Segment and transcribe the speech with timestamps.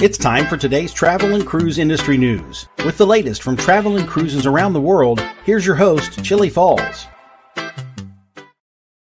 [0.00, 2.68] It's time for today's travel and cruise industry news.
[2.84, 7.08] With the latest from travel and cruises around the world, here's your host, Chillie Falls.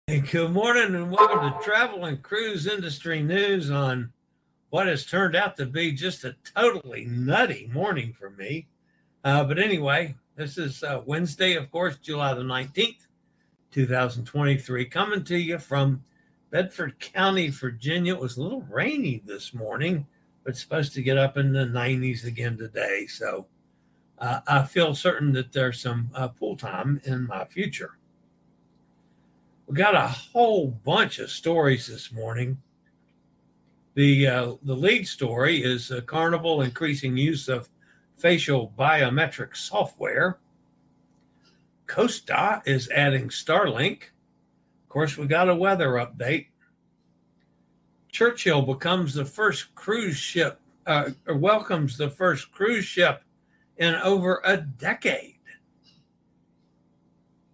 [0.08, 4.12] Hey, good morning and welcome to Travel and Cruise Industry News on
[4.70, 8.66] what has turned out to be just a totally nutty morning for me.
[9.22, 13.06] Uh, but anyway, this is uh, Wednesday, of course, July the 19th,
[13.70, 16.02] 2023, coming to you from
[16.50, 18.14] Bedford County, Virginia.
[18.14, 20.08] It was a little rainy this morning
[20.42, 23.06] but it's supposed to get up in the 90s again today.
[23.06, 23.46] So
[24.18, 27.98] uh, I feel certain that there's some uh, pool time in my future.
[29.66, 32.58] We got a whole bunch of stories this morning.
[33.94, 37.68] The uh, the lead story is Carnival increasing use of
[38.16, 40.38] facial biometric software.
[41.86, 44.04] Costa is adding Starlink.
[44.84, 46.46] Of course, we got a weather update.
[48.12, 53.24] Churchill becomes the first cruise ship, uh, welcomes the first cruise ship
[53.78, 55.38] in over a decade.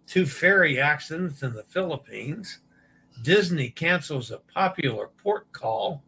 [0.05, 2.59] Two ferry accidents in the Philippines.
[3.23, 6.03] Disney cancels a popular port call.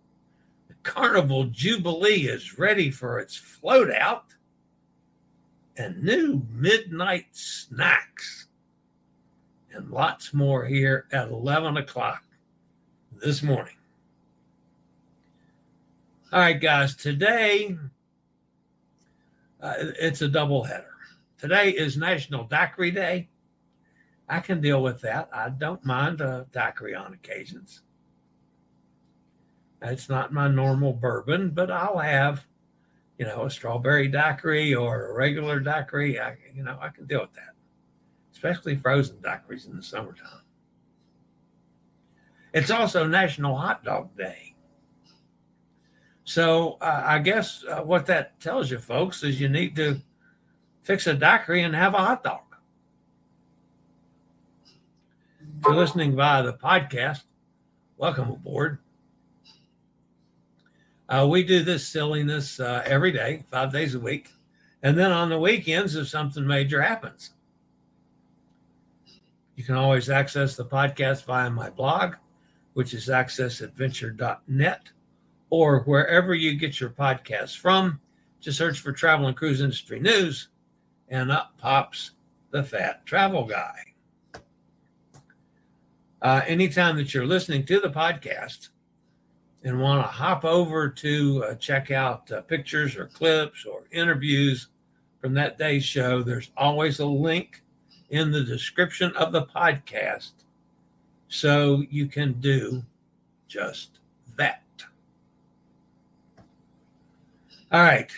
[0.67, 4.25] The Carnival Jubilee is ready for its float out.
[5.77, 8.47] And new midnight snacks.
[9.71, 12.23] And lots more here at 11 o'clock
[13.13, 13.75] this morning.
[16.33, 17.77] All right, guys, today
[19.59, 20.93] uh, it's a double header.
[21.37, 23.27] Today is National Daiquiri Day.
[24.29, 25.27] I can deal with that.
[25.33, 27.81] I don't mind a daiquiri on occasions.
[29.81, 32.45] It's not my normal bourbon, but I'll have,
[33.17, 36.17] you know, a strawberry daiquiri or a regular daiquiri.
[36.17, 37.55] I, you know, I can deal with that,
[38.31, 40.43] especially frozen daiquiris in the summertime.
[42.53, 44.50] It's also National Hot Dog Day.
[46.31, 49.99] So uh, I guess uh, what that tells you, folks, is you need to
[50.81, 52.39] fix a daiquiri and have a hot dog.
[55.41, 57.23] If you're listening via the podcast,
[57.97, 58.77] welcome aboard.
[61.09, 64.29] Uh, we do this silliness uh, every day, five days a week.
[64.83, 67.31] And then on the weekends, if something major happens,
[69.57, 72.15] you can always access the podcast via my blog,
[72.73, 74.91] which is accessadventure.net
[75.51, 77.99] or wherever you get your podcasts from.
[78.39, 80.47] Just search for Travel and Cruise Industry News,
[81.09, 82.11] and up pops
[82.49, 83.75] the Fat Travel Guy.
[86.23, 88.69] Uh, anytime that you're listening to the podcast
[89.63, 94.69] and want to hop over to uh, check out uh, pictures or clips or interviews
[95.19, 97.61] from that day's show, there's always a link
[98.09, 100.31] in the description of the podcast
[101.27, 102.83] so you can do
[103.47, 103.99] just
[104.37, 104.63] that.
[107.71, 108.11] All right.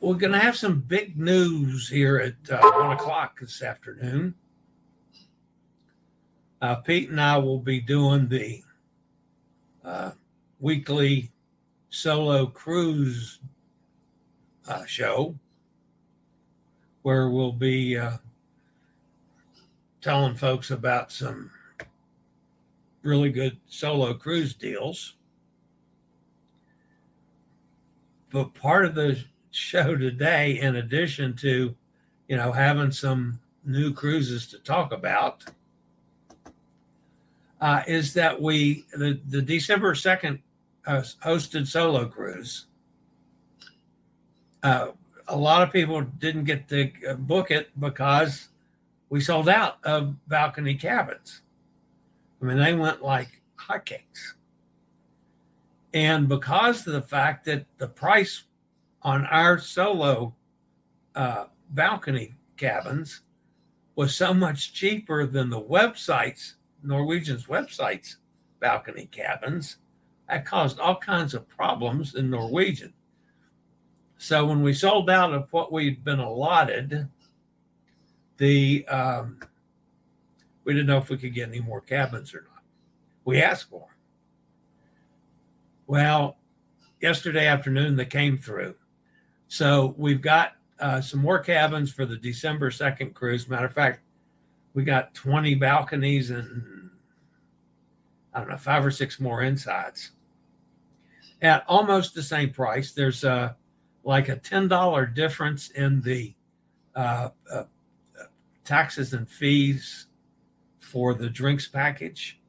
[0.00, 4.34] We're going to have some big news here at uh, one o'clock this afternoon.
[6.62, 8.62] Uh, Pete and I will be doing the
[9.84, 10.12] uh,
[10.60, 11.32] weekly
[11.90, 13.40] solo cruise
[14.68, 15.34] uh, show
[17.02, 18.18] where we'll be uh,
[20.00, 21.50] telling folks about some
[23.02, 25.14] really good solo cruise deals.
[28.34, 29.16] But part of the
[29.52, 31.72] show today, in addition to,
[32.26, 35.44] you know, having some new cruises to talk about,
[37.60, 40.40] uh, is that we the, the December second
[40.84, 42.66] uh, hosted solo cruise.
[44.64, 44.88] Uh,
[45.28, 48.48] a lot of people didn't get to uh, book it because
[49.10, 51.42] we sold out of balcony cabins.
[52.42, 54.34] I mean, they went like hotcakes.
[55.94, 58.42] And because of the fact that the price
[59.02, 60.34] on our solo
[61.14, 63.20] uh, balcony cabins
[63.94, 68.16] was so much cheaper than the websites, Norwegian's websites,
[68.58, 69.76] balcony cabins,
[70.28, 72.92] that caused all kinds of problems in Norwegian.
[74.18, 77.08] So when we sold out of what we'd been allotted,
[78.38, 79.38] the um,
[80.64, 82.62] we didn't know if we could get any more cabins or not.
[83.24, 83.93] We asked for them.
[85.86, 86.38] Well,
[87.00, 88.74] yesterday afternoon they came through.
[89.48, 93.48] So we've got uh, some more cabins for the December 2nd cruise.
[93.48, 94.00] Matter of fact,
[94.72, 96.90] we got 20 balconies and
[98.32, 100.10] I don't know, five or six more insides
[101.40, 102.92] at almost the same price.
[102.92, 103.52] There's a, uh,
[104.02, 106.34] like a $10 difference in the
[106.94, 107.64] uh, uh,
[108.64, 110.08] taxes and fees
[110.78, 112.40] for the drinks package.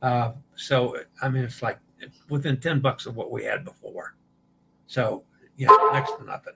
[0.00, 1.78] Uh, so, I mean, it's like
[2.28, 4.16] within 10 bucks of what we had before.
[4.86, 5.24] So,
[5.56, 6.54] yeah, next to nothing.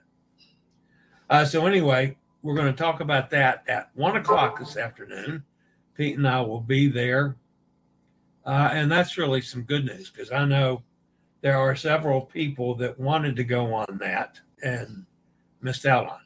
[1.29, 5.43] Uh, so, anyway, we're going to talk about that at one o'clock this afternoon.
[5.95, 7.35] Pete and I will be there.
[8.45, 10.83] Uh, and that's really some good news because I know
[11.41, 15.05] there are several people that wanted to go on that and
[15.61, 16.19] missed out on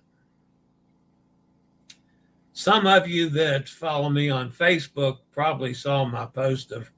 [2.54, 6.90] some of you that follow me on Facebook probably saw my post of,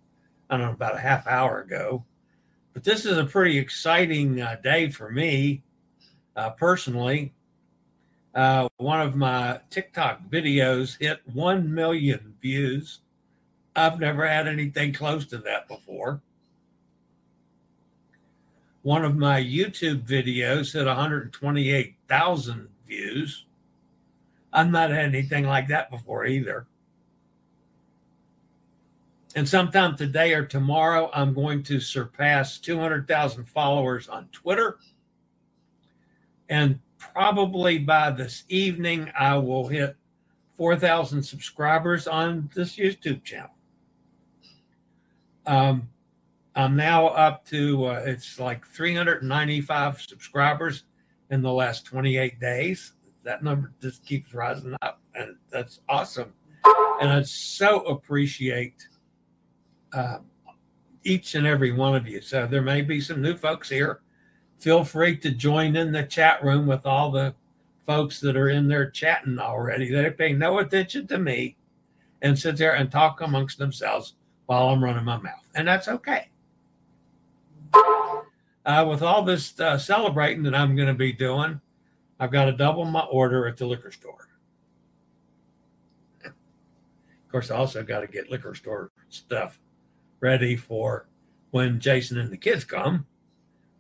[0.49, 2.05] I don't know, about a half hour ago.
[2.75, 5.63] But this is a pretty exciting uh, day for me
[6.35, 7.33] uh, personally.
[8.35, 12.99] Uh, one of my TikTok videos hit 1 million views.
[13.77, 16.21] I've never had anything close to that before.
[18.81, 23.45] One of my YouTube videos hit 128,000 views.
[24.51, 26.67] I've not had anything like that before either.
[29.35, 34.77] And sometime today or tomorrow, I'm going to surpass 200,000 followers on Twitter.
[36.47, 39.95] And probably by this evening, I will hit
[40.55, 43.51] 4,000 subscribers on this YouTube channel.
[45.45, 45.89] Um,
[46.55, 50.85] I'm now up to, uh, it's like 395 subscribers
[51.29, 52.93] in the last 28 days
[53.25, 56.31] that number just keeps rising up, and that's awesome.
[57.01, 58.87] And I so appreciate
[59.95, 60.19] uh,
[61.03, 62.21] each and every one of you.
[62.21, 64.01] So there may be some new folks here.
[64.59, 67.33] Feel free to join in the chat room with all the
[67.85, 69.89] folks that are in there chatting already.
[69.89, 71.55] They pay no attention to me
[72.21, 74.15] and sit there and talk amongst themselves
[74.47, 76.29] while I'm running my mouth, and that's okay.
[78.65, 81.59] Uh, with all this uh, celebrating that I'm going to be doing,
[82.19, 84.27] I've got to double my order at the liquor store.
[86.25, 86.31] Of
[87.31, 89.59] course, I also got to get liquor store stuff
[90.25, 91.07] ready for
[91.51, 93.05] when Jason and the kids come,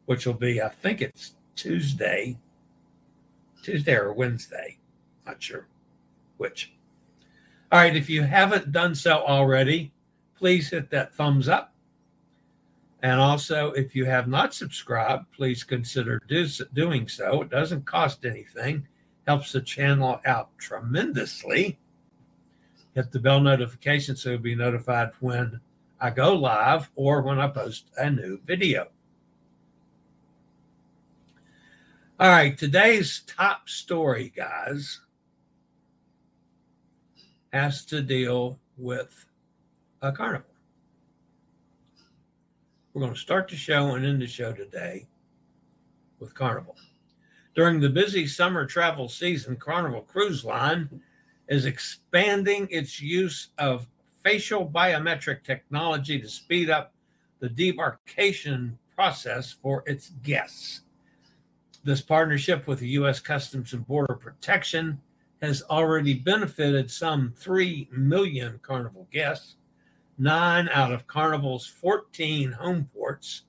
[0.05, 2.37] which will be, I think it's Tuesday,
[3.63, 4.77] Tuesday or Wednesday.
[5.25, 5.67] Not sure
[6.37, 6.73] which.
[7.71, 9.91] All right, if you haven't done so already,
[10.37, 11.75] please hit that thumbs up
[13.05, 17.43] and also, if you have not subscribed, please consider do, doing so.
[17.43, 18.87] It doesn't cost anything,
[19.27, 21.77] helps the channel out tremendously.
[22.95, 25.59] Hit the bell notification so you'll be notified when
[25.99, 28.87] I go live or when I post a new video.
[32.19, 35.01] All right, today's top story, guys,
[37.51, 39.25] has to deal with
[40.01, 40.49] a carnival.
[42.93, 45.07] We're going to start the show and end the show today
[46.19, 46.77] with Carnival.
[47.53, 51.01] During the busy summer travel season, Carnival Cruise Line
[51.49, 53.87] is expanding its use of
[54.25, 56.95] facial biometric technology to speed up
[57.39, 60.81] the debarkation process for its guests.
[61.83, 63.19] This partnership with the U.S.
[63.19, 64.99] Customs and Border Protection
[65.43, 69.57] has already benefited some 3 million Carnival guests
[70.17, 73.43] nine out of Carnival's 14 home ports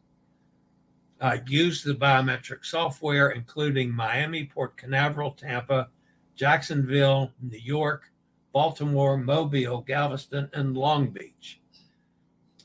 [1.23, 5.89] uh, use the biometric software, including Miami, Port Canaveral, Tampa,
[6.35, 8.11] Jacksonville, New York,
[8.57, 11.61] Baltimore, Mobile, Galveston, and Long Beach.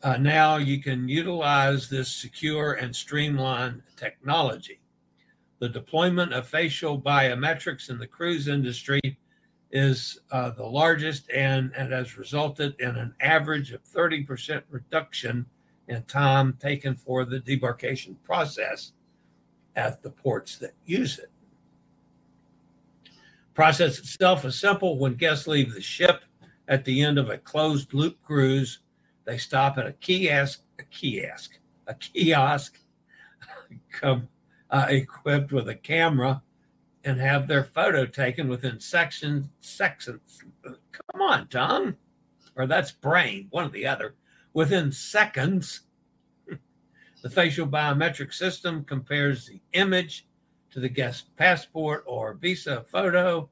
[0.04, 4.80] uh, now you can utilize this secure and streamlined technology.
[5.60, 9.02] The deployment of facial biometrics in the cruise industry
[9.74, 15.46] is uh, the largest and, and has resulted in an average of 30% reduction
[15.90, 18.94] in time taken for the debarkation process
[19.76, 21.32] at the ports that use it.
[23.54, 24.98] Process itself is simple.
[24.98, 26.24] When guests leave the ship
[26.68, 28.80] at the end of a closed loop cruise,
[29.26, 32.80] they stop at a kiosk, a kiosk, a kiosk,
[33.92, 34.28] come
[34.70, 36.42] uh, equipped with a camera,
[37.04, 39.48] and have their photo taken within sections.
[39.60, 40.44] Sections.
[40.64, 41.98] Come on, Tom,
[42.56, 44.16] or that's brain, one or the other.
[44.54, 45.82] Within seconds,
[47.22, 50.26] the facial biometric system compares the image
[50.72, 53.50] to the guest passport or visa photo,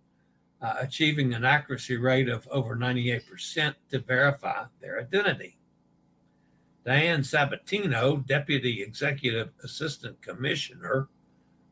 [0.61, 5.57] uh, achieving an accuracy rate of over 98% to verify their identity.
[6.85, 11.07] Diane Sabatino, Deputy Executive Assistant Commissioner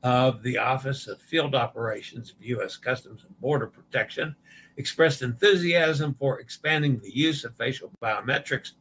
[0.04, 2.78] of the Office of Field Operations of U.S.
[2.78, 4.36] Customs and Border Protection,
[4.76, 8.74] expressed enthusiasm for expanding the use of facial biometrics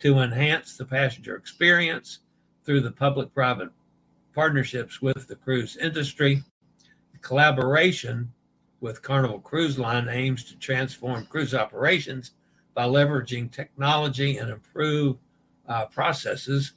[0.00, 2.20] to enhance the passenger experience
[2.64, 3.70] through the public private
[4.34, 6.42] partnerships with the cruise industry.
[7.12, 8.32] The collaboration
[8.80, 12.32] with Carnival Cruise Line aims to transform cruise operations
[12.74, 15.16] by leveraging technology and improve
[15.68, 16.72] uh, processes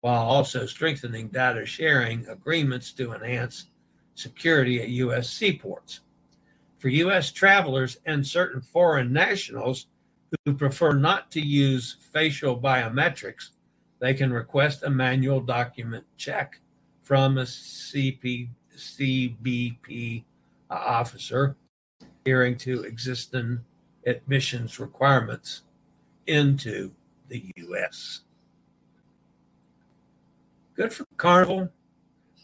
[0.00, 3.66] while also strengthening data sharing agreements to enhance
[4.14, 5.28] security at U.S.
[5.28, 6.00] seaports.
[6.78, 7.30] For U.S.
[7.30, 9.86] travelers and certain foreign nationals
[10.44, 13.50] who prefer not to use facial biometrics,
[13.98, 16.60] they can request a manual document check
[17.10, 20.22] from a CP, CBP
[20.70, 21.56] uh, officer
[22.24, 23.58] adhering to existing
[24.06, 25.62] admissions requirements
[26.28, 26.92] into
[27.26, 28.20] the U.S.
[30.76, 31.68] Good for Carnival.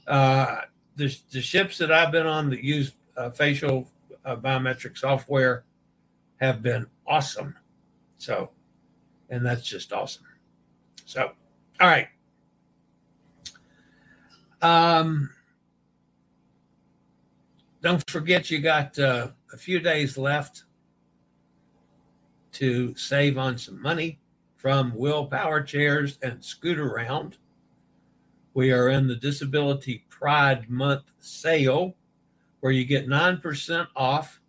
[0.05, 0.63] Uh,
[0.97, 3.89] the, the ships that I've been on that use uh, facial
[4.25, 5.63] uh, biometric software
[6.41, 7.55] have been awesome.
[8.19, 8.51] So,
[9.31, 10.27] and that's just awesome.
[11.05, 11.31] So,
[11.81, 12.09] all right.
[14.63, 15.31] Um,
[17.83, 20.65] don't forget you got uh, a few days left
[22.53, 24.19] to save on some money
[24.57, 27.35] from Whill Power Chairs and Scootaround.
[28.55, 31.95] We are in the Disability Pride Month sale
[32.61, 34.41] where you get 9% off.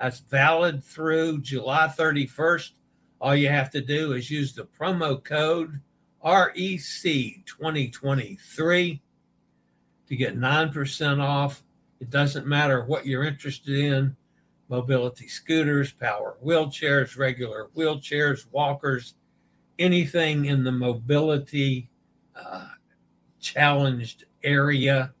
[0.00, 2.70] That's valid through July 31st.
[3.20, 5.80] All you have to do is use the promo code
[6.24, 9.01] REC 2023
[10.12, 11.62] to get 9% off.
[11.98, 14.14] It doesn't matter what you're interested in
[14.68, 19.14] mobility scooters, power wheelchairs, regular wheelchairs, walkers,
[19.78, 21.88] anything in the mobility
[22.36, 22.68] uh,
[23.40, 25.14] challenged area.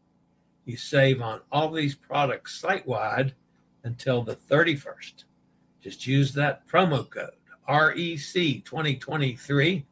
[0.66, 3.34] You save on all these products site wide
[3.84, 5.24] until the 31st.
[5.80, 7.30] Just use that promo code
[7.66, 9.86] REC 2023.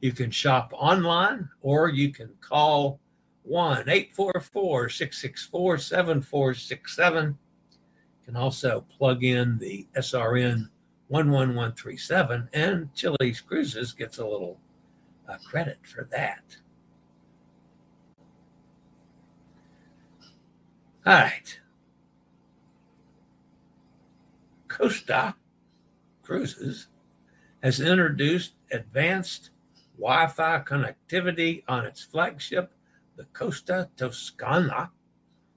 [0.00, 2.98] You can shop online or you can call
[3.46, 7.26] 1 844 664 7467.
[7.26, 10.68] You can also plug in the SRN
[11.10, 14.58] 11137, and Chillie's Cruises gets a little
[15.28, 16.56] uh, credit for that.
[21.06, 21.60] All right.
[24.66, 25.36] Costa
[26.24, 26.88] Cruises
[27.62, 29.50] has introduced advanced
[29.96, 32.72] Wi Fi connectivity on its flagship
[33.16, 34.90] the Costa Toscana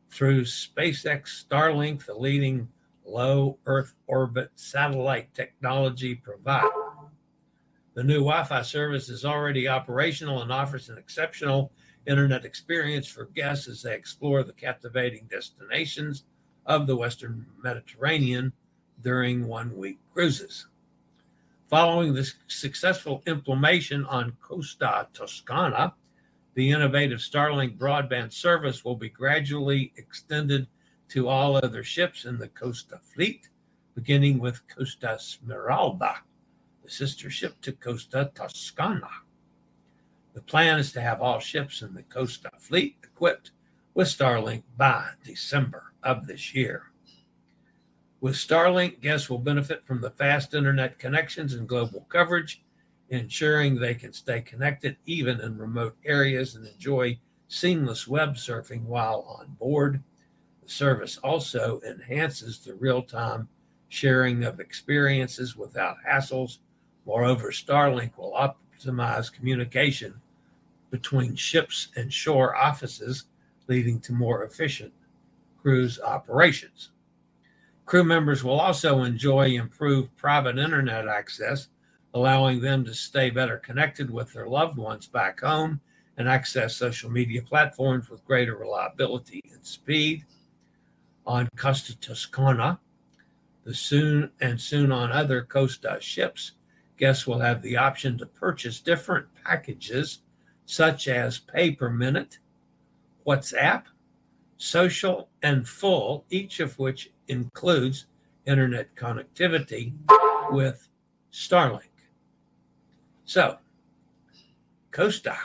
[0.09, 2.67] through SpaceX Starlink, the leading
[3.05, 6.67] low Earth orbit satellite technology provider.
[7.95, 11.71] The new Wi Fi service is already operational and offers an exceptional
[12.07, 16.23] internet experience for guests as they explore the captivating destinations
[16.65, 18.53] of the Western Mediterranean
[19.01, 20.67] during one week cruises.
[21.67, 25.93] Following the successful implementation on Costa Toscana,
[26.53, 30.67] the innovative Starlink broadband service will be gradually extended
[31.09, 33.49] to all other ships in the Costa fleet,
[33.95, 36.15] beginning with Costa Smeralda,
[36.83, 39.09] the sister ship to Costa Toscana.
[40.33, 43.51] The plan is to have all ships in the Costa fleet equipped
[43.93, 46.83] with Starlink by December of this year.
[48.21, 52.61] With Starlink, guests will benefit from the fast internet connections and global coverage
[53.09, 59.25] ensuring they can stay connected even in remote areas and enjoy seamless web surfing while
[59.39, 60.01] on board.
[60.63, 63.47] The service also enhances the real time
[63.89, 66.59] sharing of experiences without hassles.
[67.05, 70.13] Moreover, Starlink will optimize communication
[70.91, 73.25] between ships and shore offices,
[73.67, 74.93] leading to more efficient
[75.61, 76.91] cruise operations.
[77.85, 81.67] Crew members will also enjoy improved private internet access,
[82.13, 85.79] allowing them to stay better connected with their loved ones back home
[86.17, 90.25] and access social media platforms with greater reliability and speed.
[91.25, 92.79] On Costa Toscana,
[93.63, 96.53] the soon and soon on other Costa ships,
[96.97, 100.21] guests will have the option to purchase different packages
[100.65, 102.39] such as pay per minute,
[103.25, 103.83] WhatsApp,
[104.57, 108.07] social, and full, each of which includes
[108.45, 109.93] internet connectivity
[110.51, 110.89] with
[111.31, 111.88] Starlink.
[113.29, 113.59] So,
[114.89, 115.37] Costa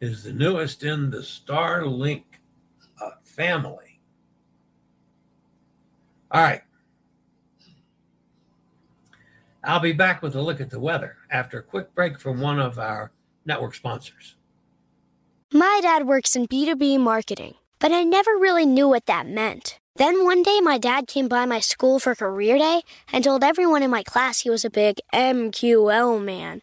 [0.00, 2.22] is the newest in the Starlink
[2.98, 4.00] uh, family.
[6.30, 6.62] All right.
[9.62, 12.58] I'll be back with a look at the weather after a quick break from one
[12.58, 13.12] of our
[13.44, 14.36] network sponsors.
[15.52, 19.78] My dad works in B2B marketing, but I never really knew what that meant.
[19.96, 22.80] Then one day, my dad came by my school for career day
[23.12, 26.62] and told everyone in my class he was a big MQL man.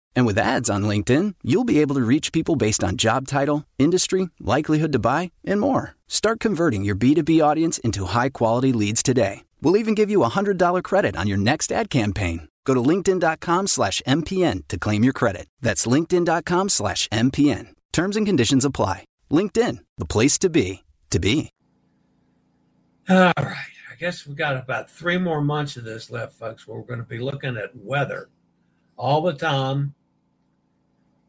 [0.15, 3.65] And with ads on LinkedIn, you'll be able to reach people based on job title,
[3.77, 5.95] industry, likelihood to buy, and more.
[6.07, 9.43] Start converting your B2B audience into high quality leads today.
[9.61, 12.47] We'll even give you a $100 credit on your next ad campaign.
[12.65, 15.47] Go to linkedin.com slash MPN to claim your credit.
[15.61, 17.69] That's linkedin.com slash MPN.
[17.91, 19.05] Terms and conditions apply.
[19.31, 21.49] LinkedIn, the place to be, to be.
[23.09, 23.55] All right.
[23.91, 26.99] I guess we got about three more months of this left, folks, where we're going
[26.99, 28.29] to be looking at weather
[28.97, 29.93] all the time.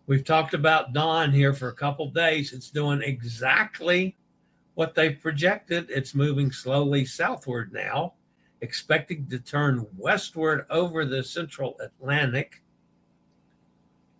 [0.07, 2.53] We've talked about Don here for a couple days.
[2.53, 4.17] It's doing exactly
[4.75, 5.91] what they projected.
[5.91, 8.15] It's moving slowly southward now
[8.63, 12.63] expecting to turn westward over the central Atlantic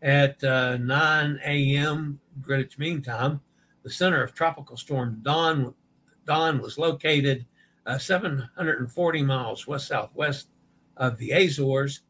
[0.03, 2.21] at uh, 9 a.m.
[2.43, 3.41] Greenwich Mean Time.
[3.85, 5.73] The center of Tropical Storm Don,
[6.27, 7.47] Don was located
[7.87, 10.49] uh, 740 miles west southwest
[10.97, 12.01] of the Azores.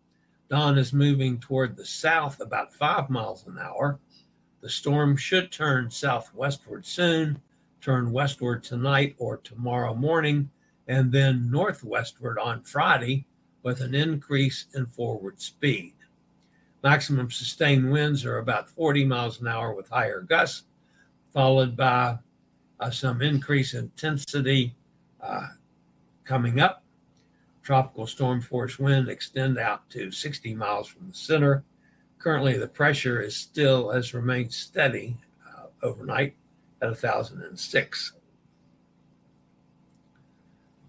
[0.53, 3.99] Don is moving toward the south about five miles an hour.
[4.61, 7.41] The storm should turn southwestward soon,
[7.81, 10.51] turn westward tonight or tomorrow morning
[10.89, 13.25] and then northwestward on Friday
[13.63, 15.95] with an increase in forward speed.
[16.83, 20.65] Maximum sustained winds are about 40 miles an hour with higher gusts,
[21.33, 22.19] followed by
[22.79, 24.75] uh, some increase in intensity
[25.23, 25.47] uh,
[26.25, 26.82] coming up.
[27.63, 31.65] Tropical storm force wind extend out to 60 miles from the center.
[32.19, 36.35] Currently, the pressure is still has remained steady uh, overnight
[36.81, 38.13] at 1006.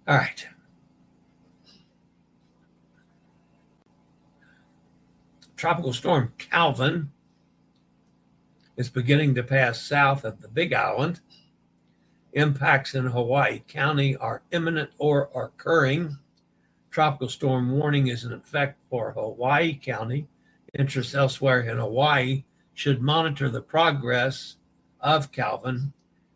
[0.07, 0.47] All right.
[5.55, 7.12] Tropical storm Calvin
[8.75, 11.21] is beginning to pass south of the Big Island.
[12.33, 16.17] Impacts in Hawaii County are imminent or occurring.
[16.93, 20.27] Tropical storm warning is in effect for Hawaii County.
[20.77, 22.43] Interests elsewhere in Hawaii
[22.75, 24.58] should monitor the progress
[25.01, 25.91] of Calvin.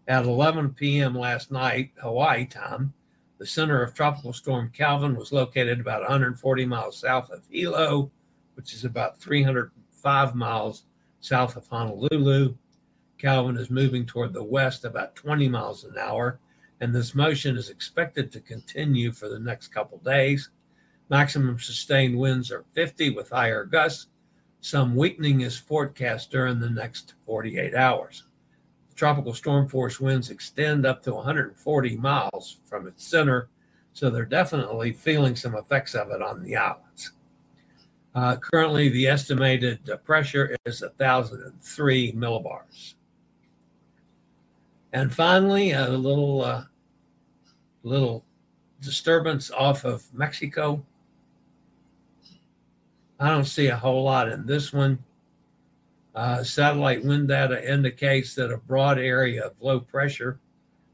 [0.08, 1.16] At 11 p.m.
[1.16, 2.92] last night, Hawaii time,
[3.38, 8.10] the center of Tropical Storm Calvin was located about 140 miles south of Hilo,
[8.56, 10.86] which is about 305 miles
[11.20, 12.56] south of Honolulu.
[13.20, 16.40] Calvin is moving toward the west about 20 miles an hour,
[16.82, 20.50] and this motion is expected to continue for the next couple days.
[21.10, 24.08] Maximum sustained winds are 50 with higher gusts.
[24.62, 28.24] Some weakening is forecast during the next 48 hours
[28.98, 33.48] tropical storm force winds extend up to 140 miles from its center.
[33.94, 37.14] So they're definitely feeling some effects of it on the islands.
[38.14, 42.96] Uh, currently, the estimated pressure is 1,003 millibars.
[44.94, 46.64] And finally, a little uh,
[47.84, 48.26] little
[48.82, 50.86] disturbance off of Mexico.
[53.20, 55.00] I don't see a whole lot in this one.
[56.16, 60.40] Uh, satellite wind data indicates that a broad area of low pressure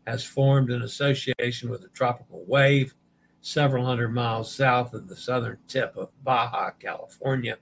[0.06, 2.94] has formed in association with a tropical wave
[3.42, 7.58] several hundred miles south of the southern tip of Baja California.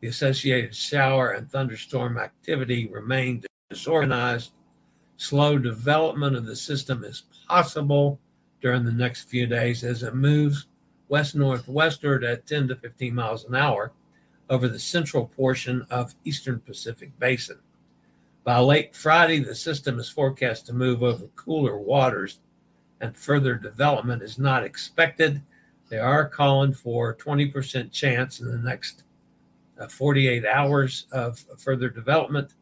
[0.00, 4.52] The associated shower and thunderstorm activity remained disorganized.
[5.20, 8.18] Slow development of the system is possible
[8.62, 10.66] during the next few days as it moves
[11.10, 13.92] west northwestward at 10 to 15 miles an hour
[14.48, 17.58] over the central portion of eastern Pacific Basin.
[18.44, 22.38] By late Friday, the system is forecast to move over cooler waters
[23.02, 25.42] and further development is not expected.
[25.90, 29.04] They are calling for 20% chance in the next
[29.78, 32.54] uh, 48 hours of further development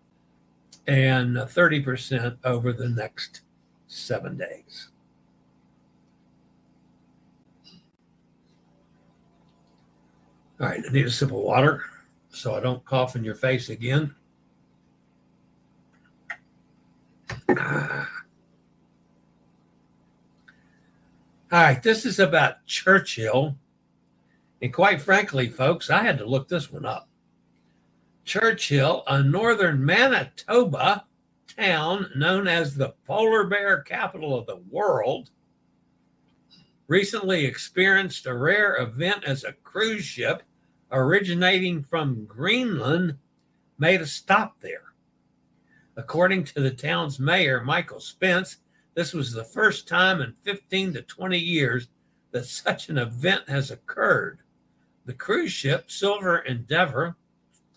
[0.88, 3.42] and 30% over the next
[3.86, 4.88] seven days.
[10.58, 11.84] All right, I need a sip of water
[12.30, 14.14] so I don't cough in your face again.
[17.50, 18.08] Ah.
[21.50, 23.56] All right, this is about Churchill.
[24.60, 27.08] And quite frankly, folks, I had to look this one up.
[28.28, 31.06] Churchill, a northern Manitoba
[31.56, 35.30] town known as the polar bear capital of the world,
[36.88, 40.42] recently experienced a rare event as a cruise ship
[40.92, 43.16] originating from Greenland
[43.78, 44.92] made a stop there.
[45.96, 48.58] According to the town's mayor, Michael Spence,
[48.92, 51.88] this was the first time in 15 to 20 years
[52.32, 54.40] that such an event has occurred.
[55.06, 57.16] The cruise ship Silver Endeavor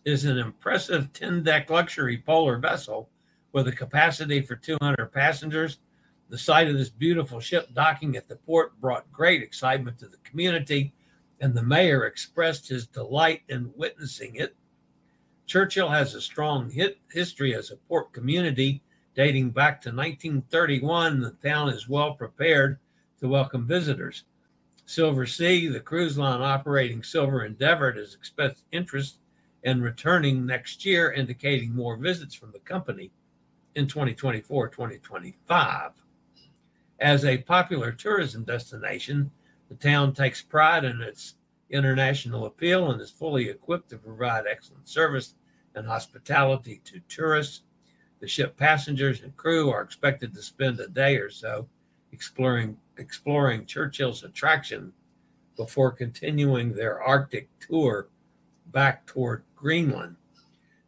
[0.05, 3.09] is an impressive 10 deck luxury polar vessel
[3.53, 5.79] with a capacity for 200 passengers.
[6.29, 10.17] The sight of this beautiful ship docking at the port brought great excitement to the
[10.23, 10.93] community,
[11.39, 14.55] and the mayor expressed his delight in witnessing it.
[15.45, 16.71] Churchill has a strong
[17.11, 18.81] history as a port community
[19.15, 21.19] dating back to 1931.
[21.19, 22.79] The town is well prepared
[23.19, 24.23] to welcome visitors.
[24.87, 29.17] Silversea, the cruise line operating Silver Endeavor, has expressed interest
[29.63, 33.11] in returning next year, indicating more visits from the company
[33.75, 35.91] in 2024 2025.
[36.99, 39.31] As a popular tourism destination,
[39.69, 41.35] the town takes pride in its
[41.69, 45.35] international appeal and is fully equipped to provide excellent service
[45.75, 47.61] and hospitality to tourists.
[48.19, 51.67] The ship passengers and crew are expected to spend a day or so
[52.11, 54.91] exploring exploring Churchill's attraction
[55.55, 58.07] before continuing their Arctic tour
[58.67, 60.15] back toward Greenland.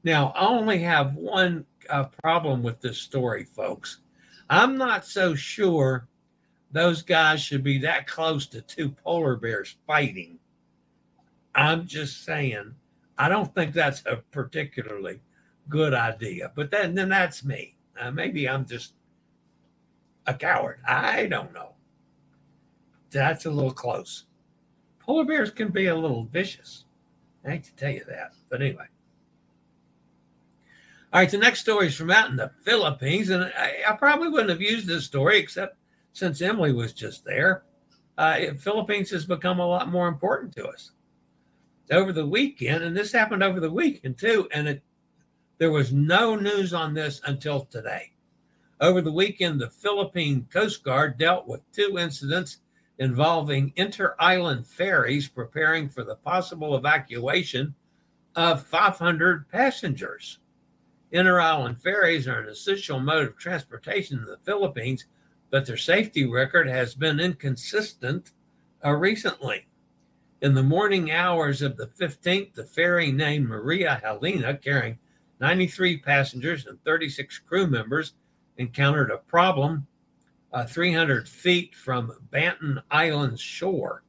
[0.03, 3.99] Now, I only have one uh, problem with this story, folks.
[4.49, 6.07] I'm not so sure
[6.71, 10.39] those guys should be that close to two polar bears fighting.
[11.55, 12.73] I'm just saying,
[13.17, 15.21] I don't think that's a particularly
[15.69, 16.51] good idea.
[16.55, 17.75] But then, then that's me.
[17.99, 18.93] Uh, maybe I'm just
[20.25, 20.79] a coward.
[20.87, 21.73] I don't know.
[23.11, 24.25] That's a little close.
[24.99, 26.85] Polar bears can be a little vicious.
[27.45, 28.85] I hate to tell you that, but anyway.
[31.11, 34.29] All right, the next story is from out in the Philippines, and I, I probably
[34.29, 35.77] wouldn't have used this story except
[36.13, 37.63] since Emily was just there.
[38.17, 40.91] Uh, Philippines has become a lot more important to us
[41.91, 44.81] over the weekend, and this happened over the weekend too, and it
[45.59, 48.11] there was no news on this until today.
[48.81, 52.57] Over the weekend, the Philippine Coast Guard dealt with two incidents
[52.99, 57.73] involving inter island ferries preparing for the possible evacuation
[58.35, 60.39] of 500 passengers.
[61.11, 65.05] Inter island ferries are an essential mode of transportation in the Philippines,
[65.51, 68.31] but their safety record has been inconsistent
[68.83, 69.67] uh, recently.
[70.41, 74.97] In the morning hours of the 15th, the ferry named Maria Helena, carrying
[75.39, 78.13] 93 passengers and 36 crew members
[78.57, 79.87] encountered a problem
[80.53, 84.03] uh, 300 feet from Banten Island's shore.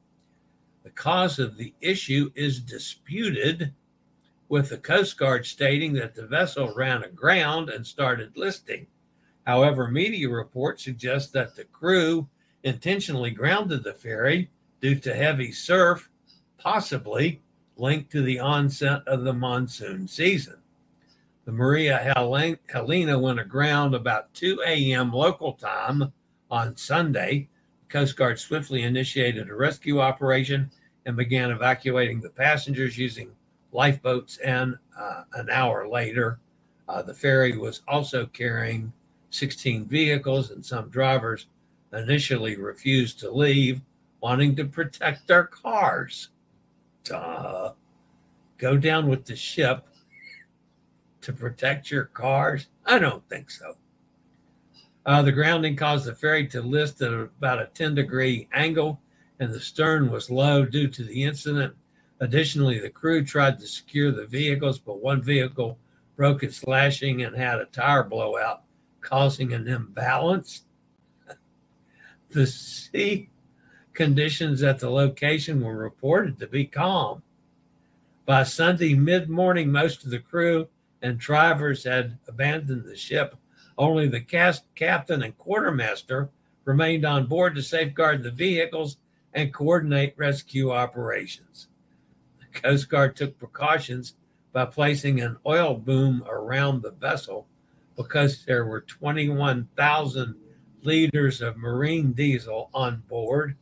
[0.83, 3.73] The cause of the issue is disputed,
[4.47, 8.85] with the Coast Guard stating that the vessel ran aground and started listing.
[9.47, 12.27] However, media reports suggest that the crew
[12.63, 16.09] intentionally grounded the ferry due to heavy surf,
[16.59, 17.41] possibly
[17.75, 20.57] linked to the onset of the monsoon season.
[21.45, 21.97] The Maria
[22.67, 25.11] Helena went aground about 2 a.m.
[25.11, 26.11] local time
[26.51, 27.47] on Sunday.
[27.87, 30.71] The Coast Guard swiftly initiated a rescue operation
[31.05, 33.31] and began evacuating the passengers using
[33.71, 34.37] lifeboats.
[34.37, 36.39] And uh, an hour later,
[36.87, 38.91] uh, the ferry was also carrying
[39.29, 41.47] 16 vehicles, and some drivers
[41.93, 43.81] initially refused to leave,
[44.21, 46.29] wanting to protect their cars.
[47.03, 47.73] Duh.
[48.57, 49.85] Go down with the ship
[51.21, 52.67] to protect your cars?
[52.85, 53.75] I don't think so.
[55.05, 58.99] Uh, the grounding caused the ferry to list at about a 10 degree angle,
[59.39, 61.75] and the stern was low due to the incident.
[62.19, 65.77] Additionally, the crew tried to secure the vehicles, but one vehicle
[66.15, 68.63] broke its lashing and had a tire blowout,
[69.01, 70.63] causing an imbalance.
[72.29, 73.29] the sea
[73.93, 77.21] conditions at the location were reported to be calm.
[78.25, 80.67] By Sunday mid morning, most of the crew
[81.01, 83.35] and drivers had abandoned the ship.
[83.77, 86.29] Only the cast captain and quartermaster
[86.63, 88.97] remained on board to safeguard the vehicles
[89.33, 91.67] and coordinate rescue operations.
[92.39, 94.15] The Coast Guard took precautions
[94.53, 97.47] by placing an oil boom around the vessel
[97.97, 100.35] because there were 21,000
[100.81, 103.57] liters of marine diesel on board.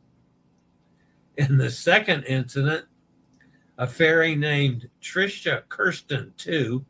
[1.37, 2.85] In the second incident,
[3.77, 6.85] a ferry named Trisha Kerstin 2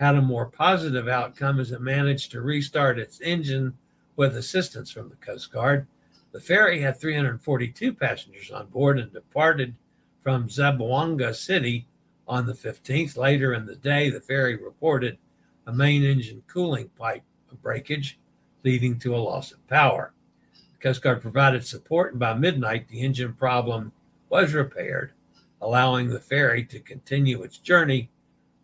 [0.00, 3.76] had a more positive outcome as it managed to restart its engine
[4.16, 5.86] with assistance from the Coast Guard.
[6.32, 9.74] The ferry had 342 passengers on board and departed
[10.22, 11.86] from Zamboanga City
[12.26, 13.18] on the 15th.
[13.18, 15.18] Later in the day, the ferry reported
[15.66, 17.22] a main engine cooling pipe
[17.62, 18.18] breakage,
[18.64, 20.14] leading to a loss of power.
[20.54, 23.92] The Coast Guard provided support, and by midnight, the engine problem
[24.30, 25.12] was repaired,
[25.60, 28.08] allowing the ferry to continue its journey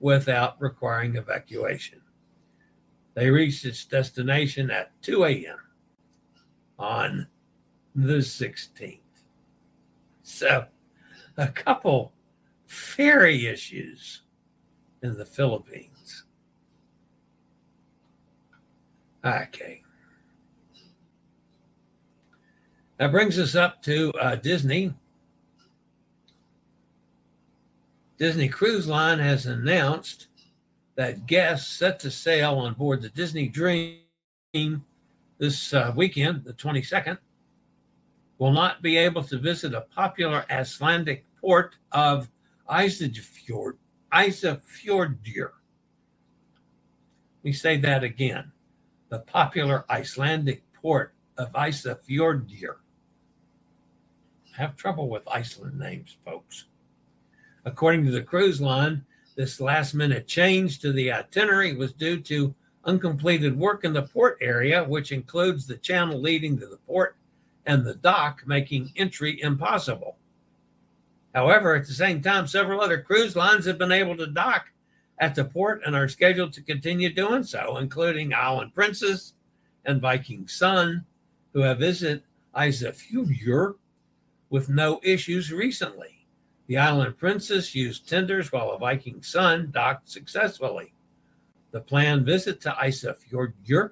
[0.00, 2.00] without requiring evacuation.
[3.14, 5.58] They reached its destination at 2 a.m.
[6.78, 7.26] on
[7.94, 9.00] the 16th.
[10.22, 10.66] So,
[11.36, 12.12] a couple
[12.66, 14.22] ferry issues
[15.02, 16.24] in the Philippines.
[19.24, 19.82] Okay.
[22.98, 24.94] That brings us up to uh, Disney.
[28.18, 30.28] Disney Cruise Line has announced
[30.94, 34.00] that guests set to sail on board the Disney Dream
[35.38, 37.18] this uh, weekend, the 22nd,
[38.38, 42.30] will not be able to visit a popular Icelandic port of
[42.70, 43.74] Isafjord,
[44.12, 45.50] Isafjordur.
[47.42, 48.50] Me say that again.
[49.10, 52.76] The popular Icelandic port of Isafjordur.
[54.54, 56.64] I have trouble with Iceland names, folks.
[57.66, 62.54] According to the cruise line, this last minute change to the itinerary was due to
[62.84, 67.16] uncompleted work in the port area, which includes the channel leading to the port
[67.66, 70.16] and the dock, making entry impossible.
[71.34, 74.66] However, at the same time, several other cruise lines have been able to dock
[75.18, 79.34] at the port and are scheduled to continue doing so, including Island Princess
[79.84, 81.04] and Viking Sun,
[81.52, 82.22] who have visited
[82.54, 83.74] Isafjordur
[84.50, 86.15] with no issues recently.
[86.66, 90.92] The Island Princess used tenders while a Viking Sun docked successfully.
[91.70, 93.90] The planned visit to Isafjordur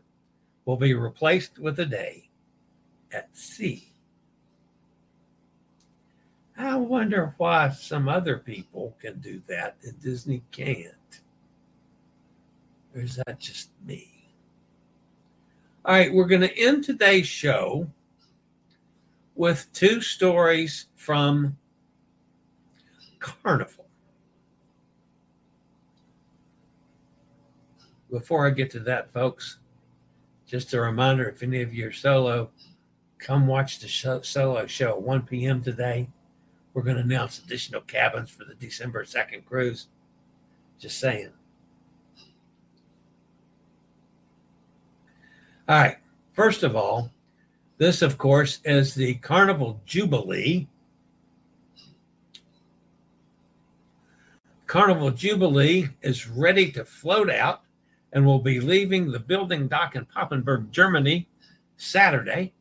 [0.65, 2.31] will be replaced with a day
[3.13, 3.89] at sea.
[6.57, 11.21] I wonder why some other people can do that and Disney can't.
[12.95, 14.11] Or is that just me?
[15.85, 17.89] All right, we're going to end today's show
[19.35, 21.57] with two stories from
[23.25, 23.87] Carnival.
[28.11, 29.59] Before I get to that, folks,
[30.47, 32.51] just a reminder if any of you are solo,
[33.19, 35.63] come watch the show, solo show at 1 p.m.
[35.63, 36.09] today.
[36.75, 39.87] We're going to announce additional cabins for the December 2nd cruise.
[40.79, 41.31] Just saying.
[45.67, 45.97] All right.
[46.35, 47.11] First of all,
[47.79, 50.69] this, of course, is the Carnival Jubilee
[54.75, 57.61] Carnival Jubilee is ready to float out
[58.13, 61.29] and will be leaving the building dock in Papenburg, Germany,
[61.77, 62.55] Saturday.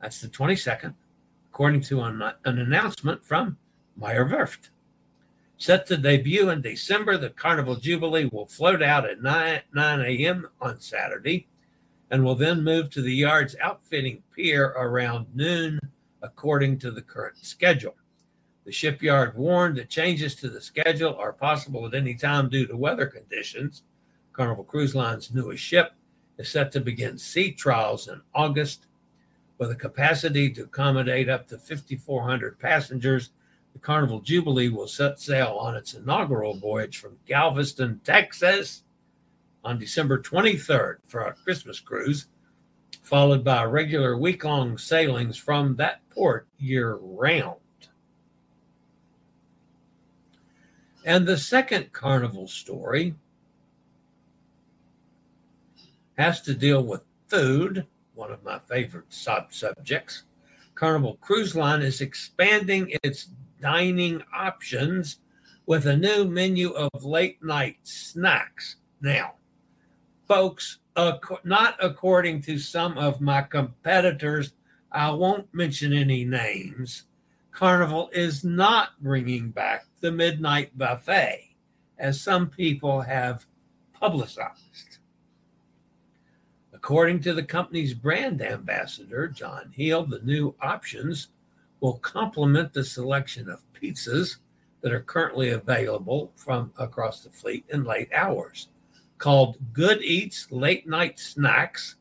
[0.00, 0.94] That's the 22nd,
[1.50, 3.58] according to an, an announcement from
[3.96, 4.68] Meyer Werft.
[5.56, 10.48] Set to debut in December, the Carnival Jubilee will float out at 9, 9 a.m.
[10.60, 11.48] on Saturday
[12.12, 15.80] and will then move to the yard's outfitting pier around noon,
[16.22, 17.96] according to the current schedule.
[18.64, 22.76] The shipyard warned that changes to the schedule are possible at any time due to
[22.76, 23.82] weather conditions.
[24.32, 25.92] Carnival Cruise Line's newest ship
[26.38, 28.86] is set to begin sea trials in August.
[29.58, 33.30] With a capacity to accommodate up to 5,400 passengers,
[33.72, 38.84] the Carnival Jubilee will set sail on its inaugural voyage from Galveston, Texas
[39.64, 42.26] on December 23rd for a Christmas cruise,
[43.02, 47.61] followed by regular week long sailings from that port year round.
[51.04, 53.14] And the second carnival story
[56.16, 60.24] has to deal with food, one of my favorite sub subjects.
[60.74, 65.18] Carnival Cruise Line is expanding its dining options
[65.66, 69.34] with a new menu of late night snacks Now,
[70.28, 70.78] folks,
[71.44, 74.52] not according to some of my competitors,
[74.90, 77.04] I won't mention any names.
[77.52, 81.54] Carnival is not bringing back the midnight buffet,
[81.98, 83.46] as some people have
[83.92, 84.98] publicized.
[86.72, 91.28] According to the company's brand ambassador, John Heald, the new options
[91.80, 94.38] will complement the selection of pizzas
[94.80, 98.68] that are currently available from across the fleet in late hours.
[99.18, 101.96] Called Good Eats Late Night Snacks,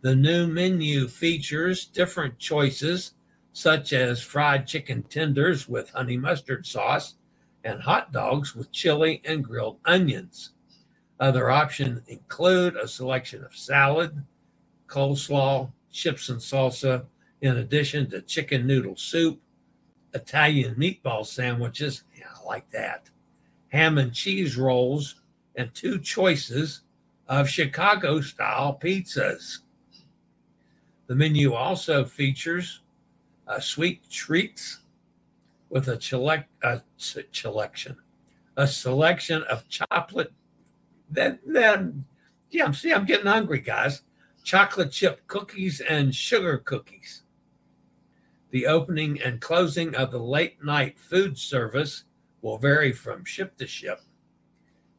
[0.00, 3.15] the new menu features different choices
[3.56, 7.14] such as fried chicken tenders with honey mustard sauce
[7.64, 10.50] and hot dogs with chili and grilled onions.
[11.20, 14.22] Other options include a selection of salad,
[14.88, 17.06] coleslaw, chips and salsa,
[17.40, 19.40] in addition to chicken noodle soup,
[20.12, 23.08] Italian meatball sandwiches, yeah, I like that,
[23.68, 25.22] ham and cheese rolls,
[25.54, 26.82] and two choices
[27.26, 29.60] of Chicago style pizzas.
[31.06, 32.82] The menu also features
[33.46, 34.80] uh, sweet treats
[35.70, 37.96] with a, select, a selection,
[38.56, 40.32] a selection of chocolate
[41.08, 42.04] then then
[42.50, 44.02] yeah, see, I'm getting hungry, guys.
[44.44, 47.22] Chocolate chip cookies and sugar cookies.
[48.50, 52.04] The opening and closing of the late night food service
[52.42, 54.00] will vary from ship to ship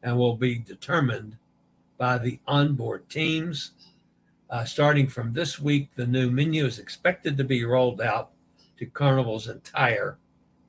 [0.02, 1.38] and will be determined
[1.96, 3.72] by the onboard teams.
[4.50, 8.30] Uh, starting from this week, the new menu is expected to be rolled out
[8.78, 10.18] to Carnival's entire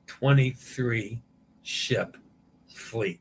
[0.06, 1.22] 23
[1.62, 2.16] ship
[2.68, 3.20] fleet.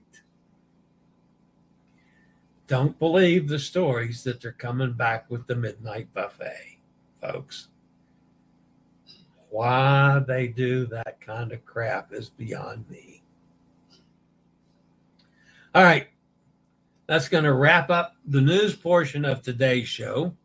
[2.68, 6.80] Don't believe the stories that they're coming back with the midnight buffet,
[7.22, 7.70] folks.
[9.50, 13.24] Why they do that kind of crap is beyond me.
[15.74, 16.08] All right,
[17.08, 20.36] that's going to wrap up the news portion of today's show.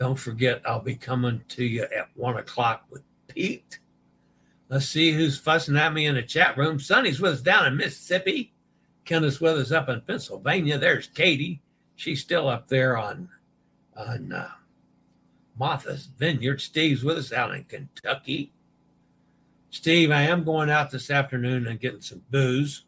[0.00, 3.78] Don't forget, I'll be coming to you at one o'clock with Pete.
[4.70, 6.80] Let's see who's fussing at me in the chat room.
[6.80, 8.54] Sonny's with us down in Mississippi.
[9.04, 10.78] Kenneth's with us up in Pennsylvania.
[10.78, 11.60] There's Katie.
[11.96, 13.28] She's still up there on
[13.94, 14.48] on uh,
[15.58, 16.62] Martha's Vineyard.
[16.62, 18.52] Steve's with us out in Kentucky.
[19.68, 22.86] Steve, I am going out this afternoon and getting some booze.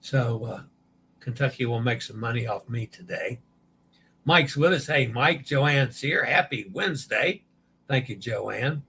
[0.00, 0.62] So uh,
[1.20, 3.40] Kentucky will make some money off me today.
[4.24, 4.86] Mike's with us.
[4.86, 6.24] Hey, Mike, Joanne's here.
[6.24, 7.44] Happy Wednesday.
[7.88, 8.82] Thank you, Joanne.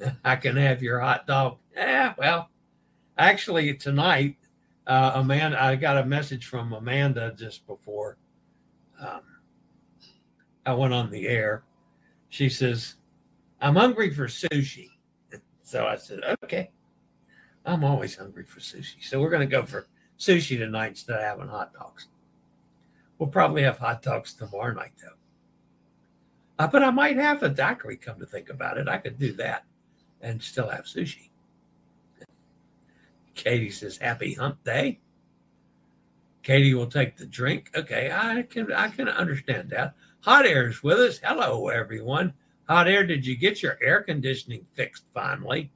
[0.24, 1.58] I can have your hot dog.
[1.74, 2.50] Yeah, well,
[3.16, 4.36] actually tonight,
[4.86, 8.18] uh, Amanda, I got a message from Amanda just before
[9.00, 9.22] um,
[10.64, 11.64] I went on the air.
[12.28, 12.96] She says,
[13.60, 14.90] I'm hungry for sushi.
[15.62, 16.70] So I said, okay.
[17.64, 19.02] I'm always hungry for sushi.
[19.02, 22.06] So we're going to go for sushi tonight instead of having hot dogs.
[23.18, 25.16] We'll probably have hot dogs tomorrow night, though.
[26.58, 28.88] Uh, but I might have a daiquiri, come to think about it.
[28.88, 29.64] I could do that
[30.20, 31.30] and still have sushi.
[33.34, 35.00] Katie says, "Happy Hump Day."
[36.42, 37.70] Katie will take the drink.
[37.74, 39.94] Okay, I can I can understand that.
[40.20, 41.18] Hot Air is with us.
[41.22, 42.32] Hello, everyone.
[42.68, 45.70] Hot Air, did you get your air conditioning fixed finally?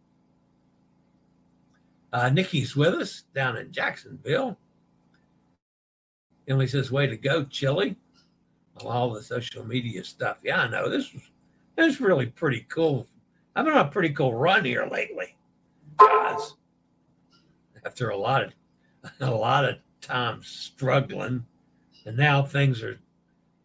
[2.13, 4.59] Uh, Nikki's with us down in Jacksonville.
[6.51, 7.97] Emily says, "Way to go, Chillie!"
[8.85, 10.39] All the social media stuff.
[10.43, 11.23] Yeah, I know this was
[11.77, 13.07] this is really pretty cool.
[13.55, 15.37] I've been on a pretty cool run here lately,
[15.97, 16.55] guys
[17.85, 18.53] after a lot of
[19.21, 21.45] a lot of times struggling,
[22.05, 22.99] and now things are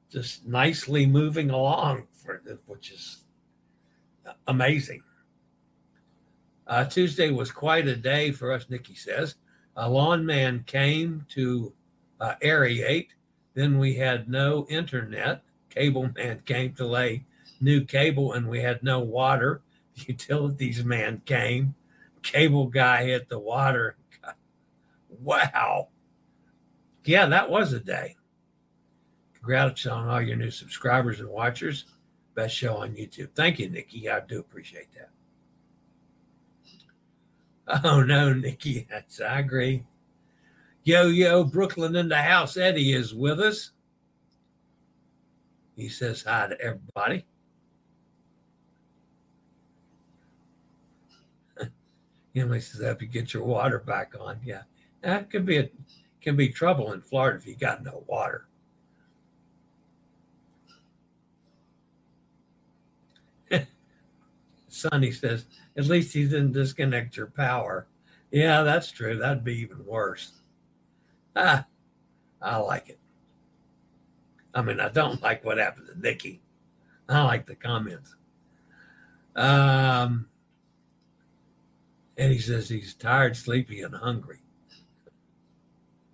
[0.09, 3.23] just nicely moving along, for which is
[4.47, 5.01] amazing.
[6.67, 9.35] Uh, Tuesday was quite a day for us, Nikki says.
[9.75, 11.73] A lawn man came to
[12.19, 13.09] aerate.
[13.53, 15.43] Then we had no internet.
[15.69, 17.25] Cable man came to lay
[17.61, 19.61] new cable, and we had no water.
[19.95, 21.75] Utilities man came.
[22.21, 23.97] Cable guy hit the water
[25.21, 25.89] Wow.
[27.03, 28.15] Yeah, that was a day.
[29.35, 31.85] Congrats on all your new subscribers and watchers.
[32.33, 33.29] Best show on YouTube.
[33.35, 34.09] Thank you, Nikki.
[34.09, 35.09] I do appreciate that.
[37.83, 38.85] Oh no, Nikki.
[38.91, 39.83] That's, I agree.
[40.85, 42.57] Yo, yo, Brooklyn in the house.
[42.57, 43.71] Eddie is with us.
[45.75, 47.25] He says hi to everybody.
[52.35, 54.61] Emily says, "Have you get your water back on." Yeah,
[55.01, 55.67] that could be a
[56.21, 58.45] can be trouble in Florida if you got no water.
[64.67, 65.45] Sonny says,
[65.77, 67.87] at least he didn't disconnect your power.
[68.29, 69.17] Yeah, that's true.
[69.17, 70.33] That'd be even worse.
[71.35, 71.65] Ah,
[72.41, 72.99] I like it.
[74.53, 76.41] I mean, I don't like what happened to Nikki.
[77.09, 78.15] I like the comments.
[79.35, 80.27] Um,
[82.17, 84.39] and he says he's tired, sleepy, and hungry.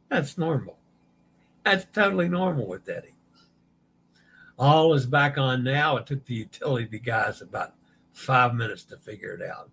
[0.10, 0.78] That's normal.
[1.64, 3.16] That's totally normal with Eddie.
[4.58, 5.98] All is back on now.
[5.98, 7.74] It took the utility guys about
[8.12, 9.70] five minutes to figure it out.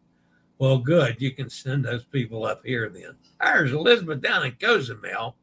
[0.59, 1.21] Well, good.
[1.21, 3.15] You can send those people up here then.
[3.41, 5.37] There's Elizabeth down in Cozumel.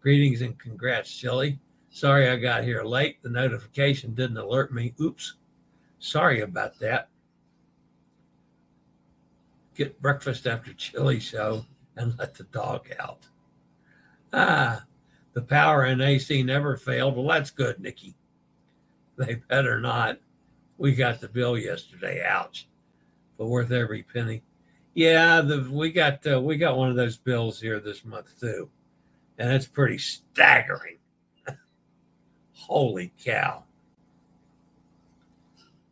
[0.00, 1.58] Greetings and congrats, Chillie.
[1.90, 3.20] Sorry I got here late.
[3.22, 4.94] The notification didn't alert me.
[5.00, 5.34] Oops.
[5.98, 7.08] Sorry about that.
[9.74, 11.66] Get breakfast after Chillie show
[11.96, 13.26] and let the dog out.
[14.32, 14.84] Ah,
[15.32, 17.16] the power and AC never failed.
[17.16, 18.14] Well, that's good, Nikki.
[19.16, 20.20] They better not.
[20.78, 22.22] We got the bill yesterday.
[22.24, 22.68] Ouch
[23.38, 24.42] but worth every penny.
[24.94, 28.70] Yeah, the, we got uh, we got one of those bills here this month too,
[29.38, 30.98] and it's pretty staggering.
[32.54, 33.64] Holy cow!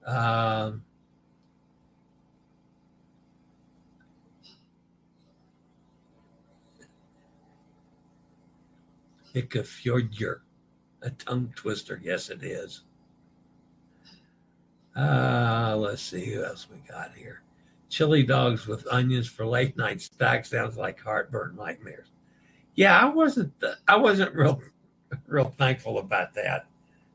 [0.06, 0.84] Um,
[9.34, 10.40] Ikafjordjur,
[11.02, 12.00] a tongue twister.
[12.02, 12.84] Yes, it is.
[14.96, 17.42] Uh, let's see who else we got here.
[17.88, 22.08] Chili dogs with onions for late night snack sounds like heartburn nightmares.
[22.74, 23.52] Yeah, I wasn't.
[23.86, 24.60] I wasn't real,
[25.26, 26.66] real thankful about that.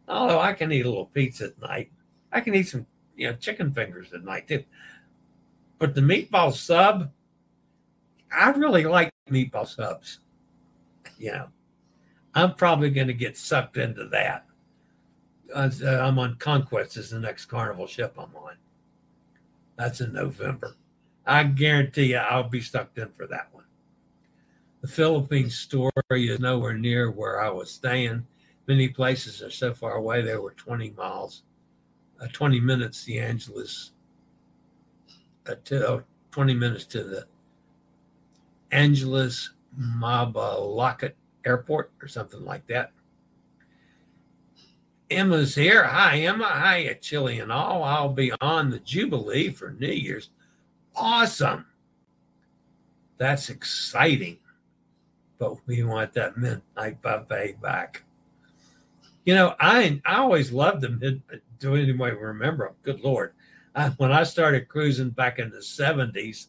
[0.07, 1.91] Although I can eat a little pizza at night,
[2.31, 4.63] I can eat some, you know, chicken fingers at night too.
[5.77, 7.11] But the meatball sub,
[8.31, 10.19] I really like meatball subs.
[11.17, 11.47] You know,
[12.33, 14.45] I'm probably going to get sucked into that
[15.53, 15.69] uh,
[16.01, 18.55] I'm on Conquest is the next Carnival ship I'm on.
[19.77, 20.75] That's in November.
[21.25, 23.63] I guarantee you I'll be stuck in for that one.
[24.81, 28.25] The Philippines story is nowhere near where I was staying.
[28.67, 31.43] Many places are so far away, they were 20 miles,
[32.21, 33.91] uh, 20 minutes, the Angeles,
[35.47, 37.25] uh, to, uh, 20 minutes to the
[38.71, 41.13] Angeles Mabalacat
[41.45, 42.91] Airport or something like that.
[45.09, 45.83] Emma's here.
[45.83, 46.45] Hi, Emma.
[46.45, 47.83] Hi, Chillie and all.
[47.83, 50.29] I'll be on the Jubilee for New Year's.
[50.95, 51.65] Awesome.
[53.17, 54.37] That's exciting.
[55.39, 58.03] But we want that midnight buffet back.
[59.25, 61.21] You know, I I always loved the mid.
[61.59, 62.75] Do anybody remember them?
[62.83, 63.33] Good Lord.
[63.75, 66.47] I, when I started cruising back in the 70s,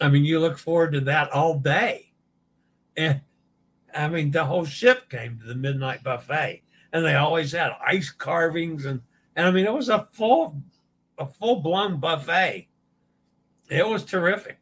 [0.00, 2.12] I mean, you look forward to that all day.
[2.96, 3.20] And
[3.94, 6.62] I mean, the whole ship came to the midnight buffet
[6.92, 9.00] and they always had ice carvings and
[9.34, 10.62] and I mean it was a full
[11.18, 12.68] a full blown buffet.
[13.68, 14.58] It was terrific.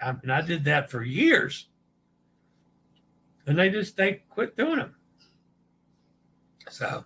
[0.00, 1.68] I mean I did that for years,
[3.46, 4.94] and they just they quit doing them.
[6.68, 7.04] So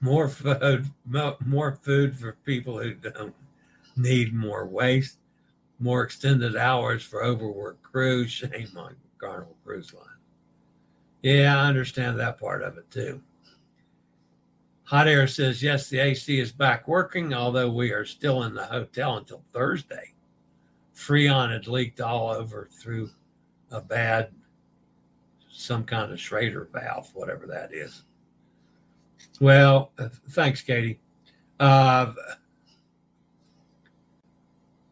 [0.00, 0.90] more food,
[1.44, 3.34] more food for people who don't
[3.96, 5.18] need more waste,
[5.80, 8.30] more extended hours for overworked crews.
[8.30, 10.15] Shame on Carnival Cruise Line.
[11.26, 13.20] Yeah, I understand that part of it too.
[14.84, 18.62] Hot Air says, yes, the AC is back working, although we are still in the
[18.62, 20.14] hotel until Thursday.
[20.94, 23.10] Freon had leaked all over through
[23.72, 24.30] a bad,
[25.50, 28.04] some kind of Schrader valve, whatever that is.
[29.40, 29.90] Well,
[30.30, 31.00] thanks, Katie.
[31.58, 32.12] Uh,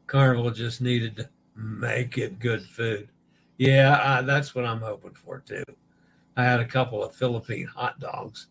[0.09, 3.09] Carnival just needed to make it good food.
[3.57, 5.62] Yeah, uh, that's what I'm hoping for too.
[6.37, 8.49] I had a couple of Philippine hot dogs.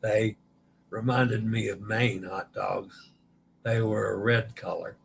[0.00, 0.36] They
[0.90, 3.10] reminded me of Maine hot dogs.
[3.62, 4.96] They were a red color.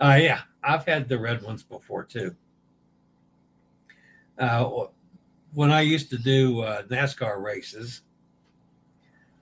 [0.00, 2.34] Uh, yeah, I've had the red ones before too.
[4.38, 4.86] Uh,
[5.54, 8.02] when I used to do uh, NASCAR races,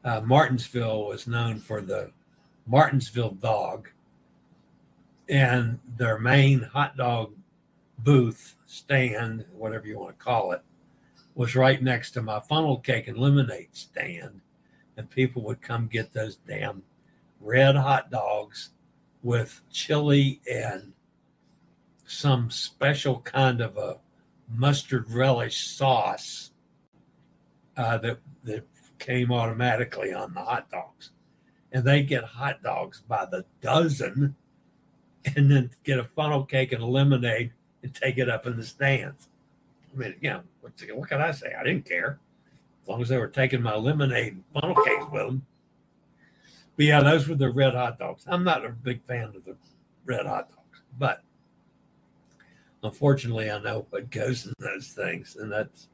[0.05, 2.11] uh, Martinsville was known for the
[2.66, 3.89] Martinsville dog,
[5.28, 7.33] and their main hot dog
[7.99, 10.62] booth stand, whatever you want to call it,
[11.41, 14.43] was right next to my funnel cake and lemonade stand.
[14.99, 16.82] And people would come get those damn
[17.41, 18.68] red hot dogs
[19.22, 20.93] with chili and
[22.05, 23.97] some special kind of a
[24.55, 26.51] mustard relish sauce
[27.74, 28.66] uh, that, that
[28.99, 31.09] came automatically on the hot dogs.
[31.72, 34.36] And they get hot dogs by the dozen
[35.24, 38.64] and then get a funnel cake and a lemonade and take it up in the
[38.66, 39.28] stands.
[39.95, 41.54] I mean, you know, what, can I say?
[41.58, 42.18] I didn't care
[42.82, 45.46] as long as they were taking my lemonade and funnel cakes with them.
[46.76, 48.24] But yeah, those were the red hot dogs.
[48.26, 49.56] I'm not a big fan of the
[50.04, 51.22] red hot dogs, but
[52.82, 55.88] unfortunately, I know what goes in those things, and that's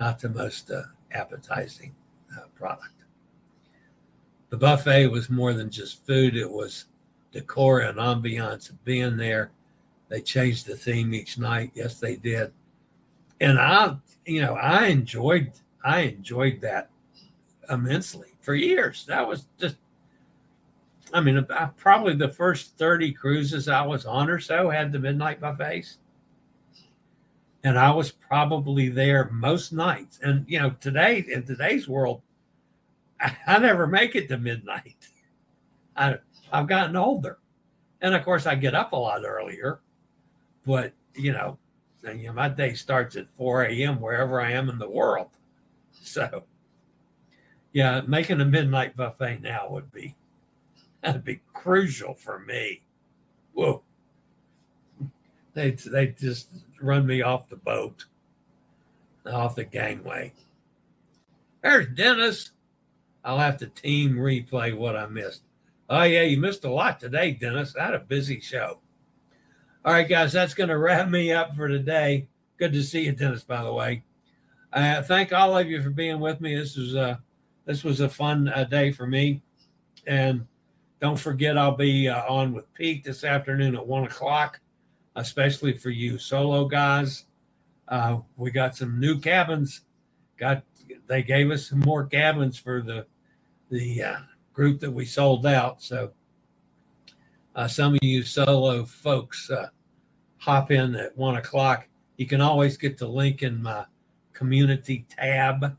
[0.00, 1.94] not the most uh, appetizing
[2.36, 3.04] uh, product.
[4.50, 6.86] The buffet was more than just food; it was
[7.32, 9.50] decor and ambiance of being there.
[10.08, 11.72] They changed the theme each night.
[11.74, 12.52] Yes, they did,
[13.44, 15.52] and I, you know, I enjoyed
[15.84, 16.90] I enjoyed that
[17.68, 19.04] immensely for years.
[19.06, 19.76] That was just
[21.12, 25.40] I mean, probably the first 30 cruises I was on or so had the midnight
[25.40, 25.98] buffets.
[27.62, 30.18] And I was probably there most nights.
[30.22, 32.20] And, you know, today, in today's world,
[33.20, 34.96] I, I never make it to midnight.
[35.96, 36.16] I,
[36.52, 37.38] I've gotten older.
[38.00, 39.80] And of course, I get up a lot earlier.
[40.66, 41.58] But, you know,
[42.06, 44.00] you know my day starts at 4 a.m.
[44.00, 45.30] wherever I am in the world.
[46.06, 46.42] So,
[47.72, 50.14] yeah, making a midnight buffet now would be
[51.04, 52.80] That'd be crucial for me.
[53.52, 53.82] Whoa.
[55.52, 56.48] They they just
[56.80, 58.06] run me off the boat,
[59.26, 60.32] off the gangway.
[61.62, 62.52] There's Dennis.
[63.22, 65.42] I'll have to team replay what I missed.
[65.90, 67.76] Oh yeah, you missed a lot today, Dennis.
[67.76, 68.78] I had a busy show.
[69.86, 72.26] All right, guys, that's going to wrap me up for today.
[72.56, 73.44] Good to see you, Dennis.
[73.44, 74.02] By the way,
[74.72, 76.56] uh, thank all of you for being with me.
[76.56, 77.20] This was a
[77.66, 79.42] this was a fun uh, day for me,
[80.06, 80.46] and
[81.02, 84.58] don't forget, I'll be uh, on with Pete this afternoon at one o'clock,
[85.16, 87.26] especially for you solo guys.
[87.86, 89.82] Uh, we got some new cabins.
[90.38, 90.62] Got
[91.08, 93.04] they gave us some more cabins for the
[93.68, 94.16] the uh,
[94.54, 95.82] group that we sold out.
[95.82, 96.12] So
[97.54, 99.68] uh, some of you solo folks uh,
[100.38, 101.86] hop in at one o'clock.
[102.16, 103.84] You can always get the link in my
[104.32, 105.76] community tab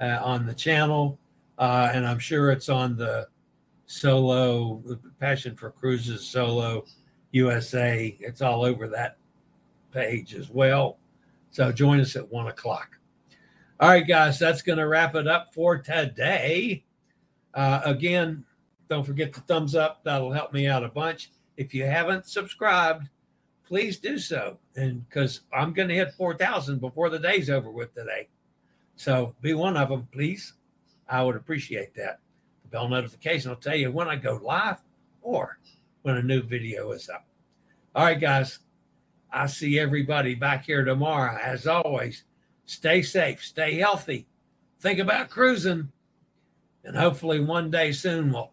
[0.00, 1.18] uh, on the channel,
[1.58, 3.28] and I'm sure it's on the
[3.86, 4.82] solo
[5.20, 6.84] passion for cruises solo
[7.30, 9.16] usa it's all over that
[9.92, 10.98] page as well.
[11.50, 12.98] So join us at one o'clock.
[13.78, 16.84] All right guys that's going to wrap it up for today.
[17.54, 18.44] Uh, again
[18.88, 23.08] don't forget the thumbs up that'll help me out a bunch if you haven't subscribed
[23.66, 27.94] please do so and because i'm going to hit 4000 before the day's over with
[27.94, 28.28] today
[28.96, 30.54] so be one of them please
[31.08, 32.20] i would appreciate that
[32.62, 34.78] The bell notification will tell you when I go live
[35.22, 35.58] or
[36.02, 37.26] when a new video is up.
[37.94, 38.58] All right, guys.
[39.32, 41.38] I see everybody back here tomorrow.
[41.40, 42.24] As always,
[42.64, 44.26] stay safe, stay healthy,
[44.80, 45.92] think about cruising,
[46.84, 48.52] and hopefully one day soon we'll